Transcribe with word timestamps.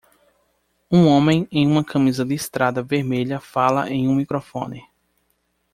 Um 0.91 1.05
homem 1.05 1.47
em 1.51 1.67
uma 1.67 1.83
camisa 1.83 2.23
listrada 2.23 2.81
vermelha 2.81 3.39
fala 3.39 3.87
em 3.87 4.07
um 4.07 4.15
microfone. 4.15 4.81